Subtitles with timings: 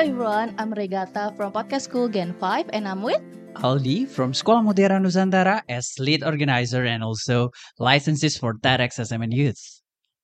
[0.00, 3.20] everyone, I'm Regata from Podcast School Gen 5 and I'm with
[3.60, 9.60] Aldi from Sekolah Mutiara Nusantara as lead organizer and also licenses for TEDx SMN Youth.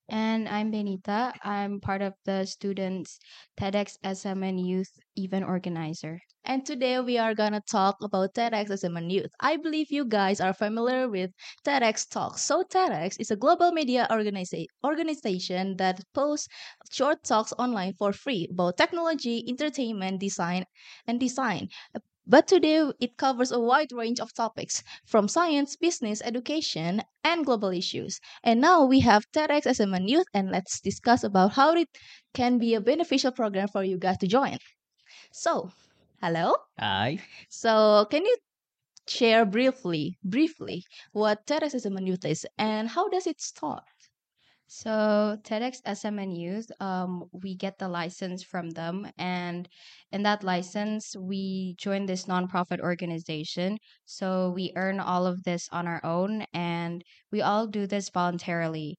[0.09, 1.33] And I'm Benita.
[1.45, 3.21] I'm part of the students
[3.57, 6.21] TEDx SMN Youth event organizer.
[6.45, 9.31] and today we are gonna talk about TEDx SMN Youth.
[9.41, 11.31] I believe you guys are familiar with
[11.65, 12.43] TEDx Talks.
[12.43, 16.49] So TEDx is a global media organiza- organization that posts
[16.91, 20.65] short talks online for free about technology, entertainment, design,
[21.07, 21.69] and design.
[22.27, 27.71] But today it covers a wide range of topics from science, business, education, and global
[27.71, 28.21] issues.
[28.45, 31.89] And now we have TEDx SMN Youth and let's discuss about how it
[32.35, 34.59] can be a beneficial program for you guys to join.
[35.33, 35.71] So,
[36.23, 36.55] hello.
[36.79, 37.19] Hi.
[37.49, 38.37] So, can you
[39.09, 43.85] share briefly, briefly, what TEDx SMN Youth is and how does it start?
[44.69, 49.69] So TEDx SMN Youth, um, we get the license from them, and
[50.11, 53.79] in that license, we join this nonprofit organization.
[54.05, 58.99] So we earn all of this on our own, and we all do this voluntarily.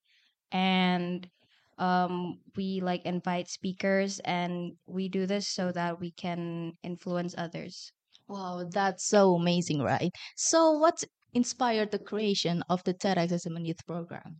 [0.52, 1.30] And
[1.78, 7.92] um, we like invite speakers, and we do this so that we can influence others.
[8.28, 10.12] Wow, that's so amazing, right?
[10.38, 14.40] So, what inspired the creation of the TEDx SMN Youth program?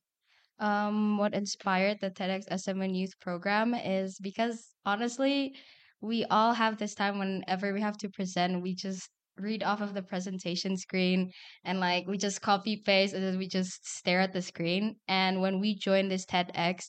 [0.60, 5.56] Um, what inspired the TEDx SMN Youth Program is because honestly,
[6.02, 9.94] we all have this time whenever we have to present, we just read off of
[9.94, 11.32] the presentation screen
[11.64, 14.96] and like we just copy paste and then we just stare at the screen.
[15.08, 16.86] And when we join this TEDx,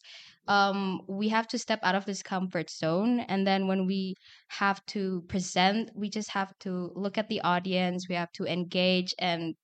[0.47, 3.21] um, we have to step out of this comfort zone.
[3.21, 4.15] And then when we
[4.49, 9.15] have to present, we just have to look at the audience, we have to engage
[9.19, 9.55] and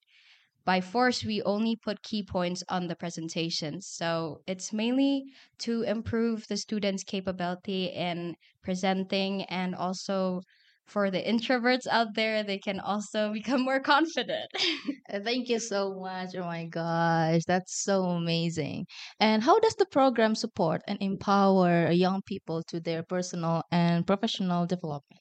[0.65, 5.25] by force we only put key points on the presentations so it's mainly
[5.59, 10.41] to improve the students capability in presenting and also
[10.87, 14.50] for the introverts out there they can also become more confident
[15.11, 16.34] Uh, Thank you so much.
[16.37, 18.87] Oh my gosh, that's so amazing.
[19.21, 24.67] And how does the program support and empower young people to their personal and professional
[24.67, 25.21] development?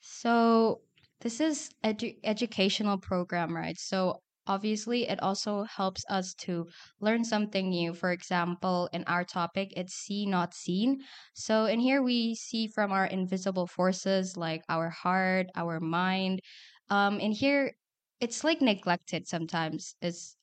[0.00, 0.82] so
[1.20, 6.66] this is edu- educational program right so obviously it also helps us to
[7.00, 7.94] learn something new.
[7.94, 11.02] For example in our topic it's see not seen.
[11.34, 16.40] So in here we see from our invisible forces like our heart our mind.
[16.90, 17.72] Um in here
[18.20, 19.94] it's like neglected sometimes.
[20.00, 20.36] It's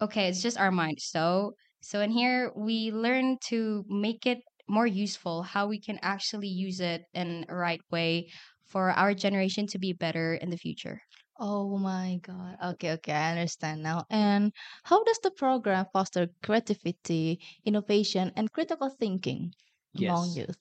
[0.00, 0.98] okay it's just our mind.
[1.00, 6.48] So so in here we learn to make it more useful how we can actually
[6.48, 8.30] use it in a right way
[8.66, 11.00] for our generation to be better in the future
[11.38, 12.58] Oh my God.
[12.62, 14.04] Okay, okay, I understand now.
[14.10, 14.52] And
[14.84, 19.54] how does the program foster creativity, innovation, and critical thinking
[19.96, 20.36] among Yes.
[20.36, 20.58] youth?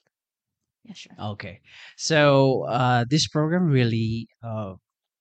[0.83, 1.17] Yeah, sure.
[1.19, 1.61] Okay.
[1.97, 4.73] So uh, this program really uh,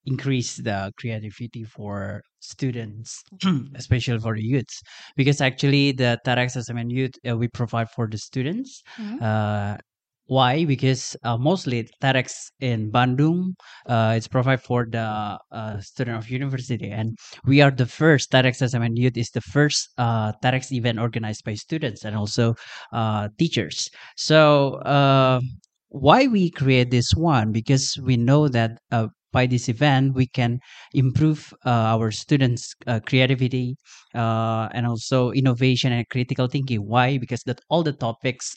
[0.05, 3.23] increase the creativity for students,
[3.75, 4.83] especially for the youths,
[5.17, 8.83] because actually the TEDx SMN Youth uh, we provide for the students.
[8.99, 9.21] Mhm.
[9.21, 9.79] Uh,
[10.27, 10.65] why?
[10.65, 13.55] Because uh, mostly TEDx in Bandung,
[13.87, 18.63] uh, it's provide for the uh, student of university, and we are the first TEDx
[18.63, 22.55] SMN Youth is the first uh, TEDx event organized by students and also
[22.93, 23.89] uh, teachers.
[24.17, 25.41] So uh,
[25.89, 27.53] why we create this one?
[27.53, 30.59] Because we know that uh, by this event we can
[30.95, 33.77] improve uh, our students' uh, creativity
[34.15, 36.81] uh, and also innovation and critical thinking.
[36.87, 37.19] Why?
[37.19, 38.57] Because that all the topics.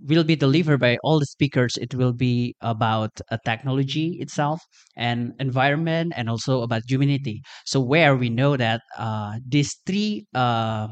[0.00, 4.60] Will be delivered by all the speakers it will be about uh, technology itself
[4.96, 7.42] and environment and also about humanity.
[7.66, 10.88] So where we know that uh, these three uh,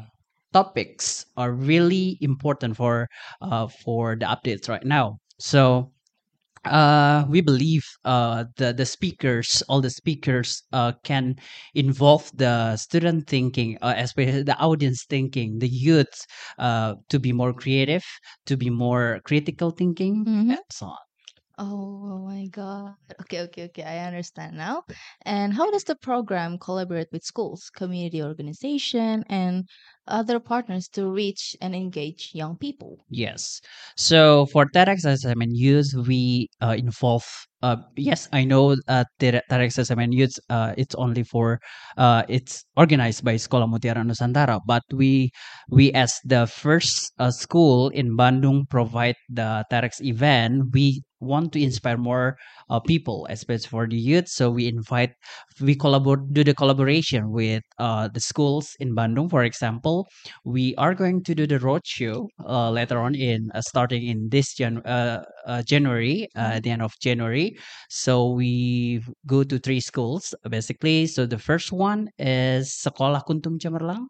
[0.53, 3.07] topics are really important for
[3.41, 5.19] uh, for the updates right now.
[5.39, 5.91] So
[6.71, 11.35] uh we believe uh the the speakers all the speakers uh can
[11.75, 16.25] involve the student thinking uh, especially the audience thinking the youth
[16.59, 18.03] uh to be more creative
[18.45, 20.51] to be more critical thinking Mhm.
[20.51, 21.06] and so on
[21.59, 22.93] Oh, oh my God.
[23.21, 23.81] Okay, okay, okay.
[23.81, 24.83] I understand now.
[25.25, 29.65] And how does the program collaborate with schools, community organization, and
[30.07, 32.99] other partners to reach and engage young people?
[33.09, 33.59] Yes.
[33.95, 37.25] So for TEDx SMN Youth, we uh, involve.
[37.63, 40.37] Uh, yes, I know uh, TED- TEDx SMN Youth.
[40.49, 41.59] Uh, it's only for.
[41.97, 45.31] Uh, it's organized by Sekolah Mutiara Nusantara, but we
[45.71, 50.69] we as the first uh, school in Bandung provide the TEDx event.
[50.71, 52.37] We want to inspire more
[52.69, 54.27] uh, people, especially for the youth.
[54.27, 55.11] So we invite,
[55.61, 59.29] we collaborate, do the collaboration with uh, the schools in Bandung.
[59.29, 60.07] For example,
[60.45, 64.53] we are going to do the roadshow uh, later on in uh, starting in this
[64.53, 67.57] Jan- uh, uh, January, uh, at the end of January.
[67.89, 71.07] So we go to three schools basically.
[71.07, 74.07] So the first one is Sekolah Kuntum Cemerlang.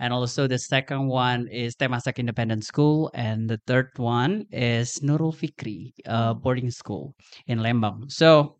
[0.00, 5.34] And also the second one is Temasek Independent School, and the third one is Nurul
[5.34, 7.14] Fikri uh, boarding school
[7.46, 8.10] in Lembang.
[8.10, 8.56] So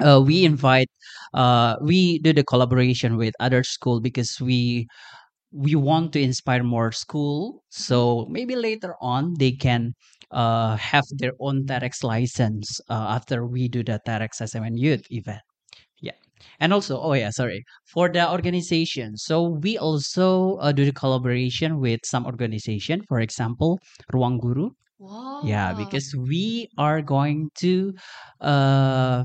[0.00, 0.88] uh, we invite,
[1.34, 4.88] uh, we do the collaboration with other school because we
[5.52, 7.62] we want to inspire more school.
[7.68, 9.94] So maybe later on they can
[10.30, 15.42] uh, have their own TEDx license uh, after we do the TEDx SMN Youth event.
[16.60, 17.64] And also, oh yeah, sorry.
[17.86, 23.02] For the organization, so we also uh, do the collaboration with some organization.
[23.08, 23.78] For example,
[24.12, 24.70] Ruang Guru.
[24.98, 25.42] Wow.
[25.44, 27.92] Yeah, because we are going to
[28.40, 29.24] uh,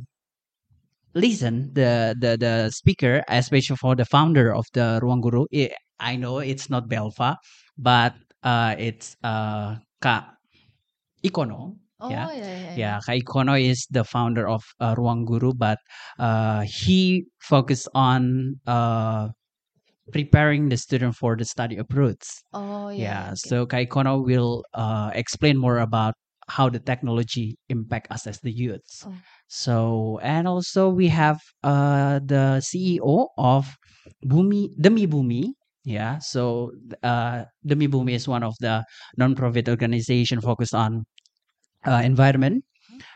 [1.13, 5.45] listen the the the speaker, especially for the founder of the Ruang Guru.
[5.99, 7.37] I, know it's not Belva,
[7.77, 10.29] but uh, it's uh, Kak
[11.23, 11.77] Ikono.
[11.99, 12.29] Oh yeah.
[12.31, 12.75] yeah, yeah, yeah.
[12.75, 15.79] Yeah, Kak Ikono is the founder of uh, Ruang Guru, but
[16.19, 19.29] uh, he focused on uh,
[20.11, 22.43] preparing the student for the study abroads.
[22.53, 23.01] Oh yeah.
[23.01, 23.35] Yeah, okay.
[23.35, 26.13] so Kak Ikono will uh, explain more about
[26.47, 29.03] how the technology impact us as the youths.
[29.05, 29.13] Oh.
[29.47, 33.67] So, and also we have uh, the CEO of
[34.25, 35.51] Bumi, Demi Bumi.
[35.83, 36.71] Yeah, so
[37.01, 38.83] uh, Demi Bumi is one of the
[39.15, 41.05] non-profit organization focused on
[41.85, 42.63] uh, environment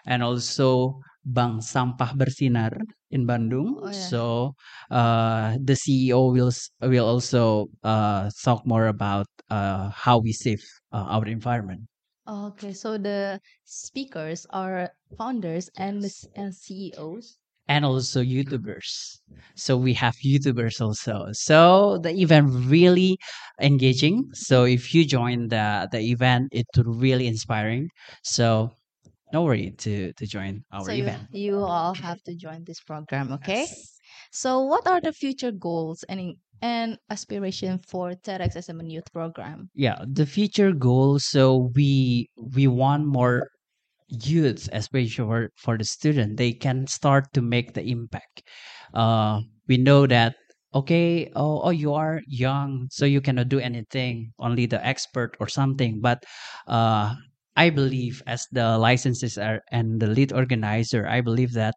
[0.05, 2.73] and also Bank Sampah Bersinar
[3.11, 3.77] in Bandung.
[3.77, 3.91] Oh, yeah.
[3.91, 4.55] So
[4.89, 10.61] uh, the CEO will will also uh, talk more about uh, how we save
[10.91, 11.85] uh, our environment.
[12.27, 16.05] Okay, so the speakers are founders and
[16.35, 17.37] and CEOs.
[17.67, 19.19] And also YouTubers.
[19.29, 19.39] Mm-hmm.
[19.55, 21.27] So we have YouTubers also.
[21.31, 23.17] So the event really
[23.61, 24.29] engaging.
[24.33, 27.89] So if you join the the event, it's really inspiring.
[28.23, 28.71] So
[29.33, 31.27] no worry to to join our so you, event.
[31.31, 33.65] you all have to join this program, okay?
[33.69, 33.99] Yes.
[34.31, 39.69] So what are the future goals and and aspiration for TEDx SMN Youth Program?
[39.73, 41.19] Yeah, the future goal.
[41.19, 43.47] So we we want more
[44.11, 48.43] youths, especially for, for the student, they can start to make the impact.
[48.93, 50.35] Uh, we know that
[50.73, 54.31] okay, oh, oh, you are young, so you cannot do anything.
[54.39, 55.99] Only the expert or something.
[56.01, 56.23] But
[56.67, 57.15] uh,
[57.57, 61.75] I believe, as the licenses are and the lead organizer, I believe that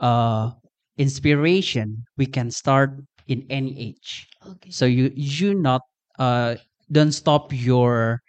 [0.00, 0.50] uh,
[0.98, 2.90] inspiration we can start
[3.28, 4.70] in any age Okay.
[4.70, 5.82] so you you not
[6.18, 6.56] uh
[6.90, 8.20] don't stop your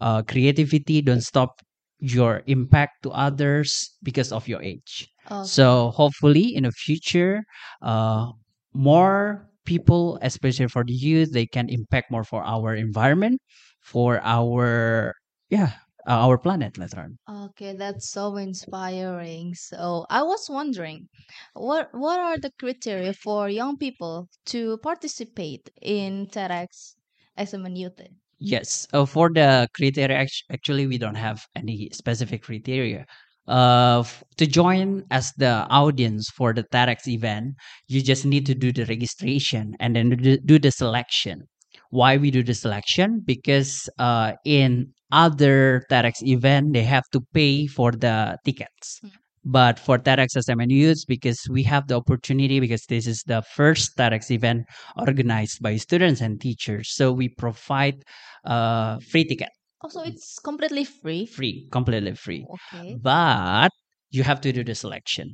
[0.00, 1.60] uh creativity don't stop
[2.00, 5.68] your impact to others because of your age Okay.
[5.68, 7.42] so hopefully in the future
[7.82, 8.30] uh
[8.72, 13.40] more people especially for the youth they can impact more for our environment
[13.82, 15.12] for our
[15.50, 15.72] yeah
[16.06, 19.54] uh, our planet later on Okay, that's so inspiring.
[19.54, 21.08] So I was wondering,
[21.54, 26.96] what what are the criteria for young people to participate in TEDx
[27.36, 28.00] as a Youth?
[28.40, 33.04] Yes, uh, for the criteria, actually, we don't have any specific criteria.
[33.48, 34.04] Uh,
[34.36, 37.54] to join as the audience for the TEDx event,
[37.88, 40.10] you just need to do the registration and then
[40.44, 41.48] do, the selection.
[41.90, 43.22] Why we do the selection?
[43.24, 49.00] Because uh, in other TEDx event, they have to pay for the tickets.
[49.04, 49.10] Mm.
[49.50, 53.96] But for TEDx SMN Youth, because we have the opportunity, because this is the first
[53.96, 58.04] TEDx event organized by students and teachers, so we provide
[58.44, 59.48] uh free ticket
[59.80, 61.24] Also, it's completely free.
[61.26, 62.96] free completely free Okay.
[63.00, 63.70] but
[64.10, 65.26] you have to do the selection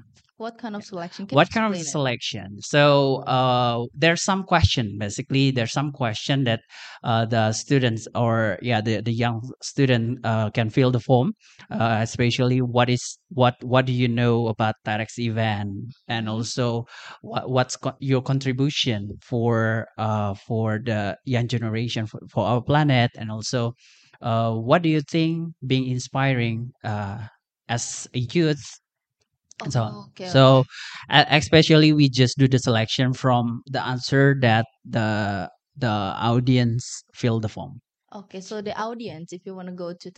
[0.44, 1.26] What kind of selection?
[1.26, 1.84] Can you what kind of it?
[1.96, 2.82] selection so
[3.36, 6.60] uh there's some question basically there's some question that
[7.02, 11.32] uh the students or yeah the, the young student uh can fill the form
[11.70, 15.70] uh especially what is what what do you know about TEDx event
[16.08, 16.32] and Mhm.
[16.34, 16.84] also
[17.22, 23.10] what what's co- your contribution for uh for the young generation for, for our planet
[23.16, 23.72] and also
[24.20, 27.18] uh what do you think being inspiring uh
[27.68, 28.64] as a youth
[29.62, 29.92] and so on.
[29.94, 30.64] Oh, okay, So,
[31.08, 37.48] especially we just do the selection from the answer that the the audience fill the
[37.48, 37.80] form.
[38.14, 40.10] Okay, so the audience, if you want to go to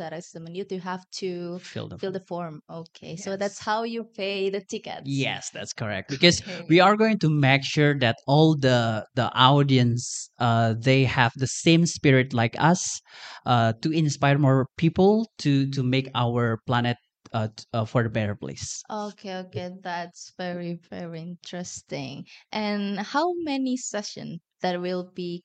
[0.52, 2.12] Youth, you have to Fill the fill form.
[2.12, 2.60] the form.
[2.68, 5.02] Okay, so that's how you pay the tickets.
[5.06, 6.10] Yes, that's correct.
[6.10, 6.66] Because Okay.
[6.68, 11.46] we are going to make sure that all the the audience uh they have the
[11.46, 13.00] same spirit like us
[13.46, 16.96] uh to inspire more people to to make our planet
[17.32, 18.82] uh, uh, for the better place.
[18.90, 22.26] Okay, okay, that's very, very interesting.
[22.52, 25.42] And how many sessions that will be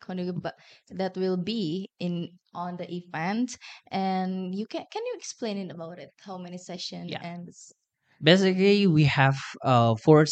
[0.90, 3.58] that will be in on the event?
[3.92, 6.12] And you can can you explain it about it?
[6.22, 7.22] How many sessions Yeah.
[7.24, 7.50] and
[8.22, 10.26] Basically, we have uh, four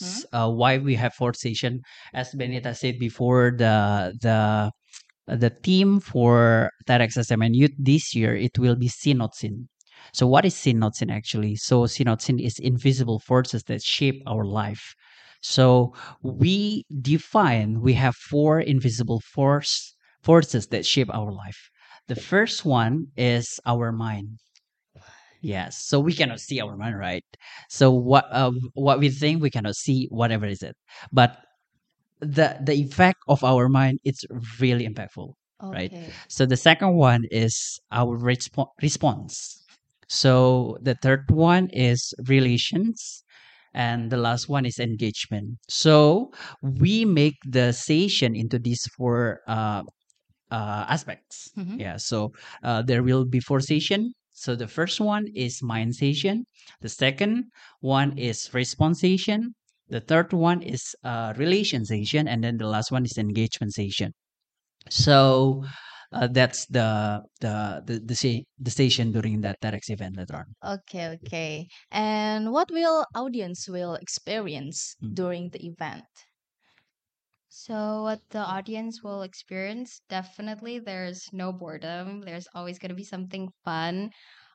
[0.00, 0.36] Hmm?
[0.36, 1.80] Uh, why we have four station?
[2.12, 4.72] As Benita said before, the the
[5.26, 9.68] the theme for TEDx SMN Youth this year it will be See Not Seen.
[10.12, 11.56] So what is See Not Seen actually?
[11.56, 14.94] So See Not Seen is invisible forces that shape our life.
[15.40, 21.70] So we define we have four invisible force forces that shape our life.
[22.08, 24.38] The first one is our mind.
[25.40, 27.24] Yes, so we cannot see our mind, right?
[27.68, 30.74] So what uh, what we think we cannot see, whatever is it,
[31.12, 31.38] but
[32.20, 34.24] the the effect of our mind it's
[34.60, 35.34] really impactful,
[35.72, 35.92] right?
[36.28, 39.63] So the second one is our respo- response.
[40.08, 43.24] So the third one is relations,
[43.74, 45.58] and the last one is engagement.
[45.68, 46.32] So
[46.62, 49.82] we make the session into these four uh,
[50.50, 51.50] uh, aspects.
[51.56, 51.80] Mhm.
[51.80, 51.96] Yeah.
[51.96, 52.32] So
[52.62, 54.12] uh, there will be four session.
[54.32, 56.46] So the first one is mind session.
[56.80, 59.54] The second one is response session.
[59.88, 64.12] The third one is uh, relation session, and then the last one is engagement session.
[64.90, 65.64] So
[66.14, 70.46] uh, that's the the the the, sa- the station during that TEDx event later on.
[70.80, 71.68] Okay, okay.
[71.90, 75.14] And what will audience will experience Mm.
[75.14, 76.06] during the event?
[77.48, 82.20] So, what the audience will experience, definitely there's no boredom.
[82.20, 84.10] There's always going to be something fun.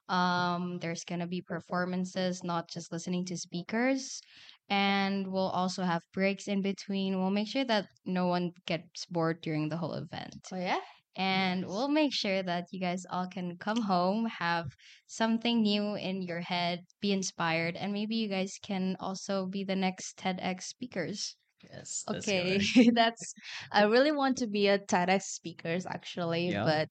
[0.09, 4.21] Um, there's going to be performances, not just listening to speakers.
[4.69, 7.17] And we'll also have breaks in between.
[7.19, 10.35] We'll make sure that no one gets bored during the whole event.
[10.51, 10.81] Oh yeah?
[11.19, 14.67] And we'll make sure that you guys all can come home, have
[15.05, 19.75] something new in your head, be inspired, and maybe you guys can also be the
[19.75, 21.35] next TEDx speakers.
[21.61, 22.05] Yes.
[22.09, 22.61] Okay,
[22.93, 23.33] that's
[23.71, 26.63] I really want to be a TEDx speakers actually, Yeah.
[26.63, 26.87] but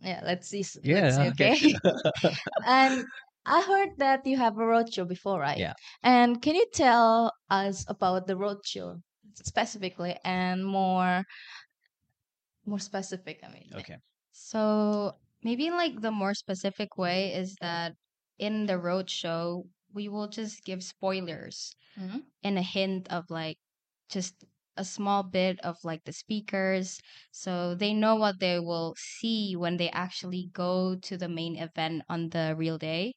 [0.00, 0.64] yeah, let's see.
[0.82, 1.52] Yeah, let's see, okay.
[1.52, 2.34] okay.
[2.66, 3.04] and
[3.46, 5.58] I heard that you have a roadshow before, right?
[5.58, 5.74] Yeah.
[6.02, 9.00] And can you tell us about the roadshow
[9.34, 11.22] specifically and more
[12.68, 13.40] more specific?
[13.44, 13.98] I mean, Okay.
[14.32, 17.94] So maybe like the more specific way is that
[18.38, 22.30] in the roadshow we will just give spoilers Mhm.
[22.42, 23.58] and a hint of like
[24.10, 24.44] just
[24.76, 27.00] a small bit of like the speakers
[27.32, 32.02] so they know what they will see when they actually go to the main event
[32.08, 33.14] on the real day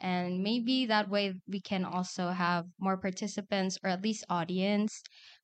[0.00, 5.02] and maybe that way we can also have more participants or at least audience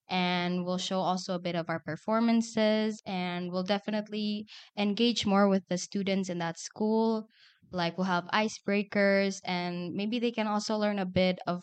[0.08, 5.64] and we'll show also a bit of our performances and we'll definitely engage more with
[5.68, 7.28] the students in that school
[7.72, 11.62] like we'll have icebreakers and maybe they can also learn a bit of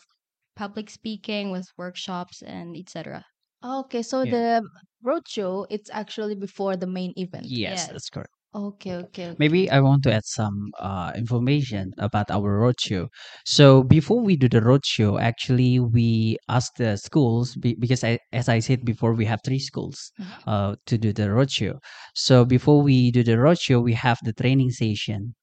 [0.56, 3.24] public speaking with workshops and etc
[3.64, 4.26] Okay, so Yeah.
[4.26, 4.62] the
[5.04, 7.52] roadshow it's actually before the main event.
[7.56, 7.90] Yes, Yes.
[7.90, 8.34] that's correct.
[8.54, 9.38] Okay, okay, okay.
[9.38, 13.08] Maybe I want to add some uh, information about our roadshow.
[13.46, 18.48] So before we do the roadshow, actually we ask the schools be, because I, as
[18.48, 20.44] I said before, we have three schools Mhm.
[20.46, 21.78] uh, to do the roadshow.
[22.14, 25.34] So before we do the roadshow, we have the training session.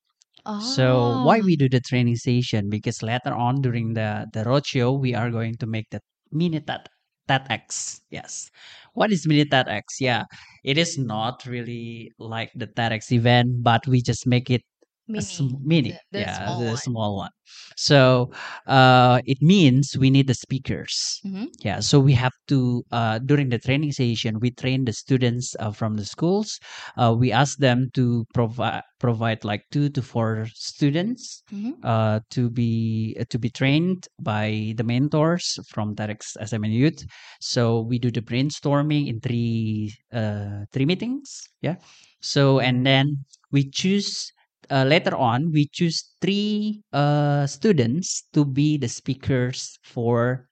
[0.58, 2.70] So why Ah, we do the training session?
[2.70, 6.90] Because later on during the the roadshow, we are going to make the mini TED
[7.28, 8.02] TEDx.
[8.10, 8.52] Yes.
[8.94, 9.84] What is mini TEDx?
[10.00, 10.24] Yeah,
[10.64, 14.64] it is not really like the TEDx event, but we just make it
[15.08, 15.90] mini, sm- mini.
[15.92, 16.78] the, the yeah, small the one.
[16.78, 17.32] small one.
[17.76, 18.32] So
[18.68, 21.20] uh, it means we need the speakers.
[21.26, 21.48] Mhm.
[21.64, 25.72] Yeah, so we have to uh, during the training session, we train the students uh,
[25.72, 26.60] from the schools.
[26.98, 31.74] Uh, we ask them to provide provide like two to four students Mhm.
[31.84, 37.06] uh, to be uh, to be trained by the mentors from TEDx SMN Youth.
[37.40, 41.44] So we do the brainstorming in three uh, three meetings.
[41.62, 41.76] Yeah.
[42.22, 44.32] So and then we choose
[44.72, 50.48] uh, later on we choose three uh, students to be the speakers for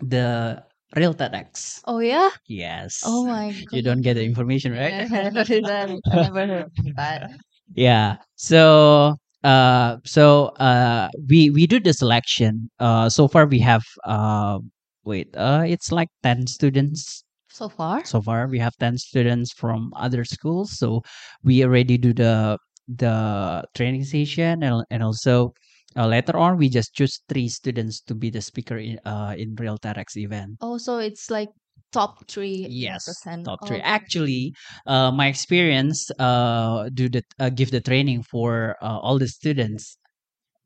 [0.00, 0.62] the
[0.96, 1.80] real TEDx.
[1.86, 2.30] Oh yeah.
[2.46, 3.02] Yes.
[3.04, 3.72] Oh my God.
[3.72, 4.94] You don't get the information, right?
[5.12, 6.00] I never heard.
[6.10, 7.30] I never heard of that.
[7.74, 13.84] yeah so uh so uh we we do the selection uh so far we have
[14.04, 14.58] uh
[15.04, 18.04] wait uh it's like 10 students So far.
[18.04, 21.02] so far we have 10 students from other schools so
[21.44, 22.56] we already do the
[22.88, 25.52] the training session and, and also
[25.96, 29.54] uh, later on we just choose three students to be the speaker in uh in
[29.58, 31.48] real TEDx event Oh, so it's like
[31.92, 32.66] top three.
[32.68, 33.44] Yes, percent.
[33.44, 33.78] top three.
[33.78, 33.86] Okay.
[33.86, 34.52] Actually,
[34.86, 39.96] uh, my experience uh, do the uh, give the training for uh, all the students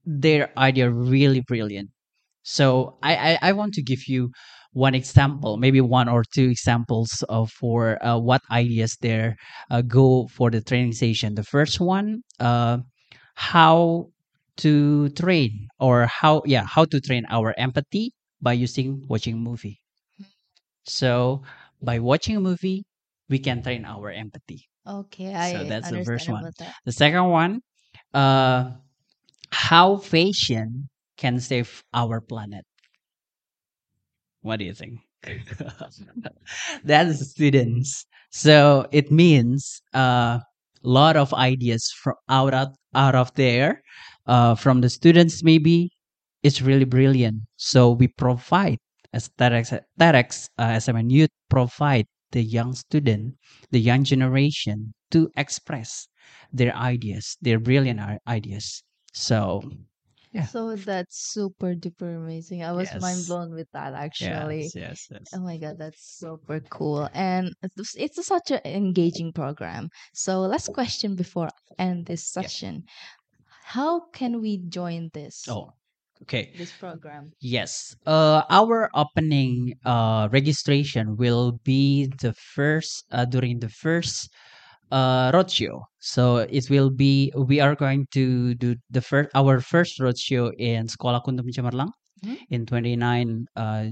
[0.05, 1.91] their idea really brilliant.
[2.43, 4.31] So I, I, I want to give you
[4.73, 9.37] one example, maybe one or two examples of for uh, what ideas there
[9.71, 11.35] uh, go for the training session.
[11.35, 12.79] The first one, uh,
[13.35, 14.11] how
[14.59, 19.81] to train or how yeah how to train our empathy by using watching movie.
[20.85, 21.43] So
[21.83, 22.85] by watching a movie,
[23.29, 24.69] we can train our empathy.
[24.87, 26.45] Okay, I So that's the first one.
[26.59, 26.75] that.
[26.85, 27.61] The second one,
[28.15, 28.73] uh,
[29.51, 32.65] how fashion can save our planet.
[34.43, 35.01] What do you think?
[36.85, 38.07] That's students.
[38.31, 40.39] So it means a uh,
[40.83, 43.83] lot of ideas from out of, out of there
[44.27, 45.43] uh, from the students.
[45.43, 45.91] Maybe
[46.43, 47.43] it's really brilliant.
[47.57, 48.79] So we provide
[49.13, 53.35] as TEDx, TEDx uh, SMN Youth provide the young student,
[53.71, 56.09] the young generation to express
[56.53, 58.83] their ideas, their brilliant ideas.
[59.13, 59.63] So
[60.33, 60.47] Yeah.
[60.47, 62.63] So that's super duper amazing.
[62.65, 63.27] I was mind Yes.
[63.27, 64.73] blown with that actually.
[64.73, 65.31] yes, yes, yes.
[65.35, 67.09] Oh my god, that's super cool.
[67.15, 69.89] And it's, it's such an engaging program.
[70.15, 71.49] So last question before
[71.79, 72.49] I end this Yeah.
[72.49, 72.85] session.
[73.65, 75.73] How can we join this Oh,
[76.23, 76.53] okay.
[76.55, 77.33] this program?
[77.41, 77.95] Yes.
[78.07, 84.31] Uh, our opening uh registration will be the first uh, during the first
[84.93, 85.81] uh roadshow.
[85.99, 90.87] So it will be we are going to do the first our first roadshow in
[90.87, 91.91] Sekolah Kuntum Cemerlang
[92.23, 92.37] Mhm.
[92.55, 93.87] in 29 uh,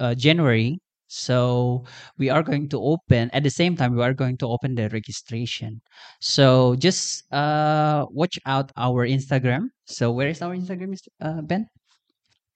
[0.00, 0.80] uh January.
[1.10, 1.82] So
[2.18, 4.88] we are going to open at the same time we are going to open the
[4.90, 5.82] registration.
[6.22, 9.74] So just uh watch out our Instagram.
[9.86, 10.94] So where is our Instagram.
[11.20, 11.66] Uh, Ben?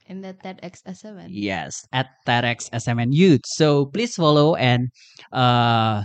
[0.06, 1.28] In the TEDx S7.
[1.32, 3.40] Yes, at TEDx SMN Youth.
[3.48, 4.92] So please follow and
[5.32, 6.04] uh,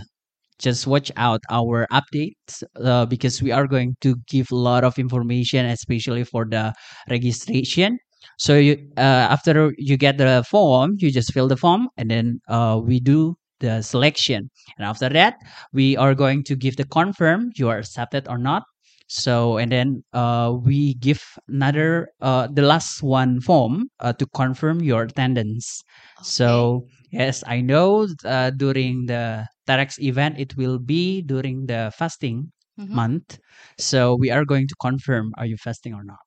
[0.60, 4.98] just watch out our updates uh, because we are going to give a lot of
[4.98, 6.72] information, especially for the
[7.08, 7.98] registration.
[8.38, 12.40] So you uh, after you get the form, you just fill the form, and then
[12.48, 14.50] uh, we do the selection.
[14.78, 15.36] And after that,
[15.72, 18.62] we are going to give the confirm you are accepted or not.
[19.08, 24.82] So and then uh, we give another uh, the last one form uh, to confirm
[24.82, 25.82] your attendance.
[26.22, 32.50] So yes, I know uh, during the TEDx event it will be during the fasting
[32.78, 32.90] Mhm.
[32.94, 33.38] month.
[33.78, 36.18] So we are going to confirm are you fasting or not.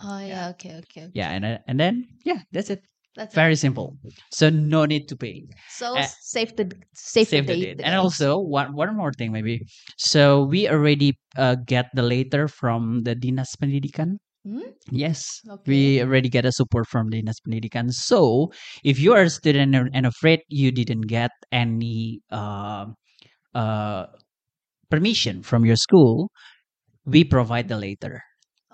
[0.00, 1.08] Oh yeah, okay, okay.
[1.14, 2.82] Yeah, and then- and then yeah, that's it.
[3.16, 3.36] That's it.
[3.42, 3.96] Very simple.
[4.30, 5.46] So no need to pay.
[5.70, 7.78] So uh, save the save, Save the the date.
[7.78, 7.86] date.
[7.86, 9.66] And also one one more thing maybe.
[9.96, 14.18] So we already uh, get the letter from the Dinas Pendidikan.
[14.44, 14.76] Hmm?
[14.92, 15.64] Yes, Okay.
[15.72, 17.88] we already get a support from the Dinas Pendidikan.
[17.90, 18.52] So
[18.84, 22.92] if you are a student and, afraid you didn't get any uh,
[23.54, 24.06] uh,
[24.90, 26.28] permission from your school,
[27.06, 28.20] we provide the letter.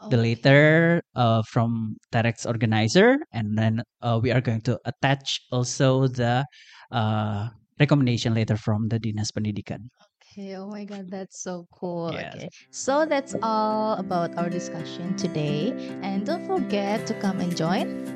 [0.09, 0.35] The Okay.
[0.35, 6.47] letter uh, from TEDx organizer, and then uh, we are going to attach also the
[6.91, 9.93] uh, recommendation letter from the Dinas Pendidikan.
[10.31, 12.13] Okay, oh my god, that's so cool.
[12.13, 12.35] Yes.
[12.37, 12.49] Okay.
[12.71, 15.73] So that's all about our discussion today.
[16.03, 18.07] And don't forget to come and join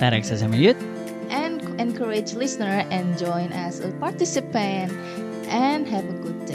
[0.00, 0.82] TEDx SMN Youth.
[1.28, 4.92] and encourage listener and join as a participant
[5.48, 6.46] and have a good